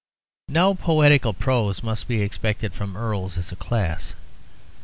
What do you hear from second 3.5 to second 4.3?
a class.